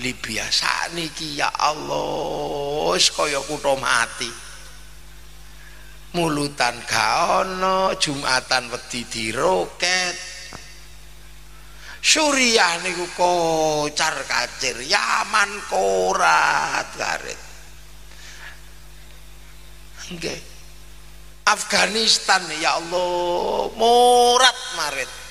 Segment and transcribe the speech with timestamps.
[0.00, 0.88] li biasa
[1.36, 4.30] ya Allah wis kaya kutha mati.
[6.12, 10.16] Mulutan gak ana jumatan wedi diroket.
[12.02, 17.40] Suriah niku kocar kacir Yaman korat karet
[20.12, 20.40] nggih.
[21.42, 25.21] Afghanistan ya Allah morat marit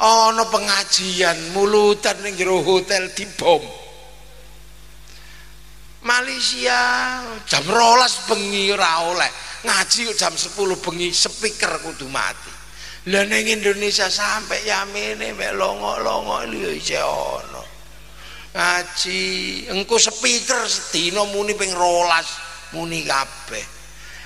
[0.00, 3.60] ana pengajian mulutan ning jero hotel dibom.
[6.00, 6.80] Malaysia
[7.44, 9.28] jam rolas bengi ora oleh.
[9.60, 12.48] Ngaji jam 10 bengi speaker kudu mati.
[13.12, 17.60] Lah ning Indonesia sampai yamene mek longo-longo lho isih ana.
[18.56, 19.20] Ngaji
[19.68, 22.40] engko speaker sedina muni ping rolas
[22.72, 23.78] muni kabeh.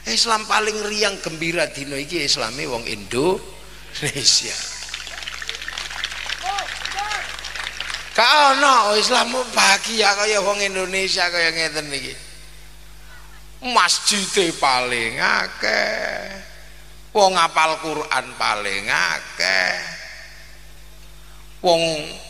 [0.06, 4.73] Islam paling riang gembira dina iki islame wong Indonesia
[8.14, 12.14] Kau no Islam bahagia kaya wong Indonesia kaya ngeten iki.
[13.74, 16.22] Masjid paling akeh.
[17.10, 19.74] Wong apal Quran paling akeh.
[21.66, 21.82] Wong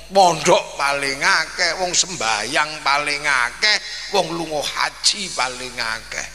[0.09, 3.77] pondok paling akeh, wong sembayang paling akeh,
[4.17, 6.29] wong lunga haji paling akeh.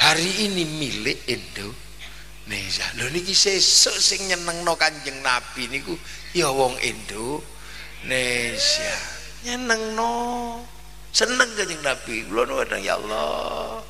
[0.00, 2.86] Hari ini milik Indonesia.
[2.96, 5.92] Lho niki sesuk sing nyenengno Kanjeng Nabi niku
[6.32, 7.53] ya wong Indo
[8.04, 8.96] Indonesia.
[9.48, 10.12] Nyeneng no.
[11.08, 12.28] Seneng kanjeng Nabi.
[12.28, 13.80] Kula nuwun ya Allah.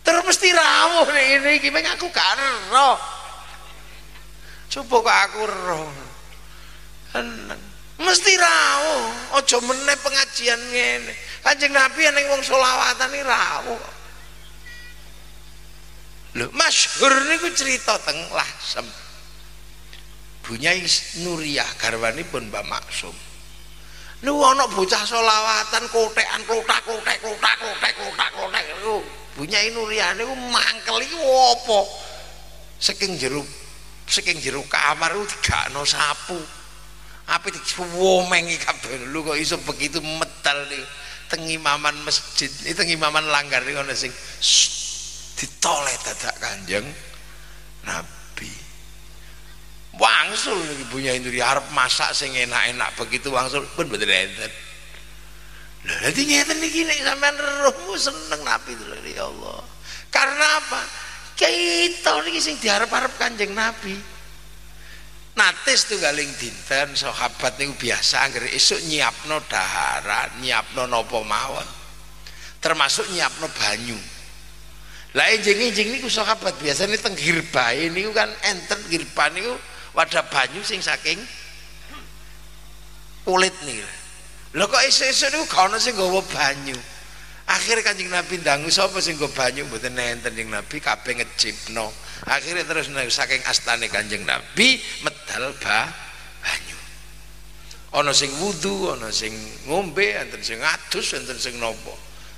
[0.00, 1.52] Terus mesti rawuh nih ini.
[1.60, 2.40] Gimana aku gak
[4.72, 5.92] coba kok aku roh.
[7.12, 7.60] Seneng.
[8.00, 9.04] Mesti rawuh.
[9.36, 11.12] Ojo meneh pengajian ngene.
[11.44, 13.84] Kanjeng Nabi yang wong solawatan ini rawuh.
[16.36, 18.84] Lho masyhur niku cerita teng Lasem
[20.44, 20.84] Bunyai
[21.24, 23.16] Nuriyah garwani pun Mbak Maksum
[24.24, 28.96] lu ana bocah solawatan kotekan kotak kotek kotak kotek kotak kotek niku
[29.36, 31.78] bunyai Nuriane ku mangkel iki apa?
[32.80, 33.44] Saking jero
[34.08, 36.40] saking jero kamar ku digakno sapu.
[37.26, 39.12] Apa diwomeng kabeh.
[39.12, 40.84] Lu kok iso begitu medal nih
[41.26, 44.14] tengi maman masjid ini tengi maman langgar nih ngono sing
[45.36, 46.86] ditoleh dadak kanjeng
[47.82, 48.15] nabi
[49.96, 53.64] wangsul ibunya itu di Arab masak sing enak-enak begitu wangsul.
[53.72, 54.52] Pun betul enten.
[55.86, 58.84] Lah dadi ngeten iki nek sampean rohmu seneng nabi itu
[59.14, 59.60] ya Allah.
[60.10, 60.80] Karena apa?
[61.36, 63.94] Kita niki sing diharap-harap kanjeng nabi.
[65.36, 71.68] Natis tuh galing dinten sahabat niku biasa anggere esuk nyiapno daharan nyiapno napa mawon.
[72.56, 74.00] Termasuk nyiapno banyu.
[75.12, 79.52] Lah enjing-enjing niku sahabat biasanya teng girbae niku kan enten girban niku
[79.96, 81.16] wadah banyu sing saking
[83.24, 83.80] kulit nih.
[84.54, 85.96] Lho kok esuk-esuk niku gak ono sing
[86.30, 86.78] banyu?
[87.46, 89.66] Akhirnya kanjeng Nabi ndangu sapa sing nggawa banyu?
[89.66, 91.88] Mboten nenten kanjeng Nabi kabeh ngejipno.
[92.26, 95.86] Akhirnya terus saking astane kanjeng Nabi medal ba
[96.42, 96.78] banyu.
[97.96, 99.32] Ana sing wudu ana sing
[99.70, 101.94] ngombe enten sing ngadus enten sing nopo.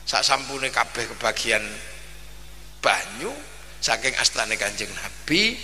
[0.09, 1.65] Sak sampune kabeh kebagian
[2.85, 3.33] banyu
[3.81, 5.57] saking astane kanjeng Nabi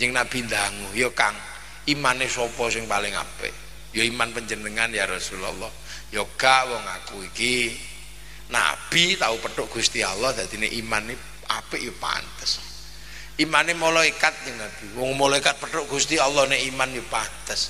[0.00, 1.36] Jeng Nabi ndangu, ya Kang,
[1.84, 3.52] imane sapa sing paling apik?
[3.92, 5.68] Ya iman penjenengan ya Rasulullah.
[6.08, 7.68] Ya gak wong aku iki
[8.50, 11.14] nabi tahu petuk Gusti Allah dadine imane
[11.52, 12.64] apik ya pantes.
[13.36, 14.84] Imane malaikat yang Nabi.
[14.96, 17.60] Wong malaikat petuk Gusti Allah nek iman ya pantes.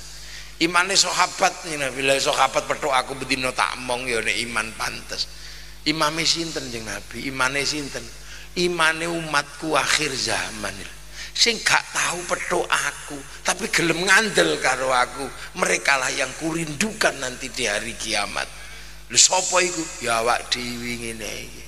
[0.63, 5.27] Imane sahabat ning Nabi, lha sahabat petuk aku bedino tak mong ya nek iman pantes.
[5.87, 7.27] Imame sinten jeng Nabi?
[7.27, 8.03] Imane sinten?
[8.55, 10.75] Imane umatku akhir zaman
[11.31, 15.25] sing gak tahu petuk aku tapi gelem ngandel karo aku
[15.57, 18.47] mereka lah yang kurindukan nanti di hari kiamat.
[19.11, 19.83] Lu sapa iku?
[19.99, 21.63] Ya awak dhewe ngene iki.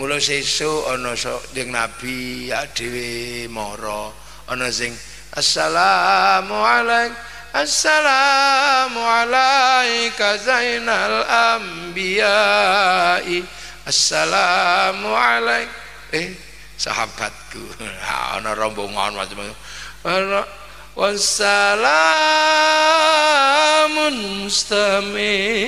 [0.00, 4.08] Mula sesuk ana sok jeung nabi ya dhewe mara.
[4.48, 4.96] Ana sing
[5.36, 11.26] assalamu alaikum assalamu alaika zainal
[11.58, 13.42] anbiya'i
[13.86, 15.74] assalamu alaikum
[16.14, 16.49] eh
[16.80, 17.60] sahabatku.
[18.40, 19.52] Ana rombongan macam-macam
[20.96, 21.68] wassalamun
[24.48, 25.60] mustamirun.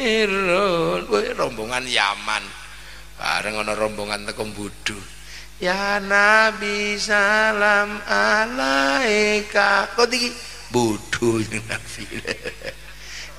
[1.36, 2.40] Rombongan Yaman.
[3.22, 4.98] Bareng ana rombongan teko Budu
[5.62, 9.94] ya nabi salam alaika.
[9.94, 10.34] Kok iki?
[10.74, 11.38] Budu
[11.70, 12.02] nabi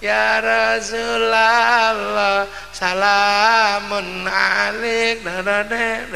[0.03, 2.43] Ya Rasulullah
[2.75, 6.11] salamun alik kabeh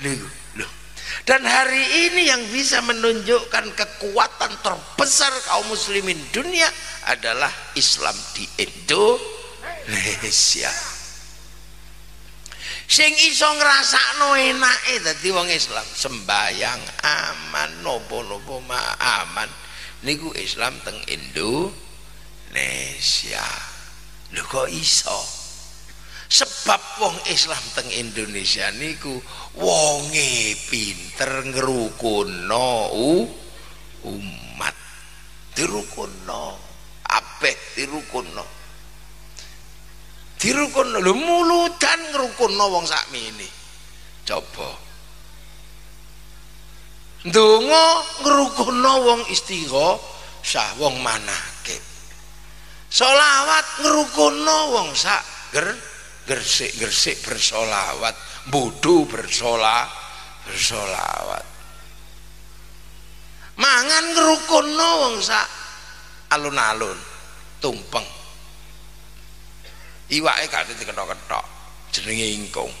[0.00, 0.24] niku
[0.56, 0.64] lho
[1.28, 6.64] dan hari ini yang bisa menunjukkan kekuatan terbesar kaum muslimin dunia
[7.12, 10.72] adalah Islam di Indonesia.
[12.88, 15.84] Sing iso ngrasakno enake dadi wong Islam.
[15.92, 19.73] Sembayang aman nopo-nopo aman
[20.04, 21.72] niku Islam teng Indonesia.
[24.36, 25.20] Lho kok iso?
[26.24, 29.16] Sebab wong Islam teng Indonesia niku
[29.58, 32.92] wonge pinter ngrukunno
[34.04, 34.76] umat.
[35.54, 36.58] Dirukunno
[37.06, 38.42] apik dirukunno
[40.44, 43.46] dirukunno lho muludan ngrukunno wong sakmene.
[44.28, 44.83] Coba
[47.24, 47.84] ndonga
[48.20, 49.20] ngrukunno wong
[50.44, 51.80] sah wong manakib
[52.92, 55.72] solawat ngrukunno wong sak ger
[56.24, 58.16] gersik-gersik bersolawat
[58.48, 59.88] bodoh bersola
[60.44, 61.44] bersolawat.
[63.54, 65.46] Mangan ngrukunno wong sak
[66.34, 66.98] alun-alun
[67.62, 68.04] tumpeng.
[70.12, 71.44] Iwake gak diketok-ketok
[71.94, 72.72] jenenge ingkung.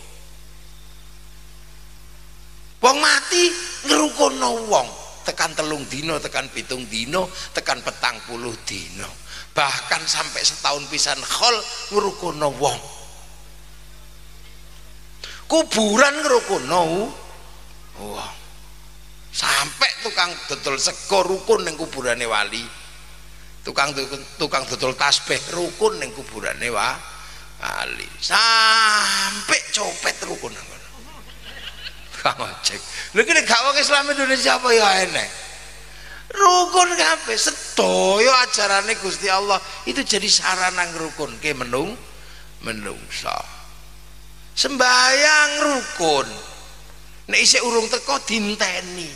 [2.84, 3.48] Wong mati
[3.88, 4.88] ngrukono wong.
[5.24, 9.08] Tekan telung dino tekan pitung dino tekan petang puluh dino
[9.56, 11.56] bahkan sampai setahun pisan khol
[11.96, 12.78] ngrukono wong.
[15.48, 16.80] Kuburan ngrukono
[18.04, 18.34] wong.
[19.34, 22.62] Sampai tukang dodol sego rukun ning kuburane wali.
[23.64, 23.96] Tukang
[24.36, 26.92] tukang dodol tasbih rukun ning kuburane wa
[27.64, 30.52] Ali sampai copet rukun
[32.24, 32.80] Kang ojek.
[33.12, 35.28] Lha kene gak Islam Indonesia apa ya enek?
[36.32, 41.92] Rukun kabeh sedaya ajarane Gusti Allah itu jadi sarana ngrukun ke menung
[42.64, 43.36] menungsa.
[44.56, 46.28] Sembayang rukun.
[47.28, 49.12] Nek urung teko dinteni.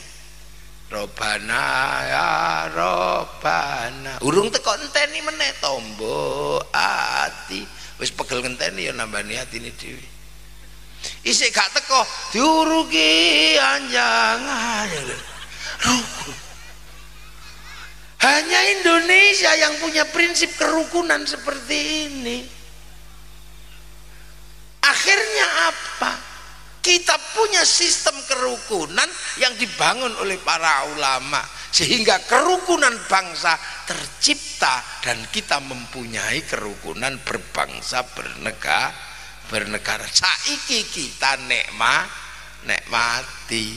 [0.93, 1.65] Robana
[2.05, 2.29] ya
[2.77, 4.21] Robana.
[4.21, 7.61] Urung teko enteni meneh tombo ati
[8.01, 10.18] wis pegel ngenteni ya nambani atine dhewe
[11.25, 12.03] isik gak teko
[12.35, 15.07] diuruki anjangan
[18.19, 21.79] hanya Indonesia yang punya prinsip kerukunan seperti
[22.11, 22.39] ini.
[24.83, 26.13] Akhirnya apa?
[26.83, 29.07] Kita punya sistem kerukunan
[29.39, 33.55] yang dibangun oleh para ulama sehingga kerukunan bangsa
[33.87, 39.08] tercipta dan kita mempunyai kerukunan berbangsa bernegara
[39.49, 40.05] bernegara.
[40.09, 42.05] Saiki kita nekma
[42.69, 43.77] nekmati.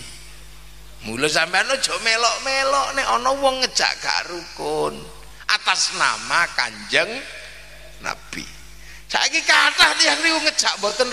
[1.01, 4.93] Mulu sampean aja melok-melok nek ana wong ngejak gak rukun
[5.49, 7.09] atas nama Kanjeng
[8.05, 8.45] Nabi.
[9.11, 11.11] Saiki kathah tiyang niku ngejak mboten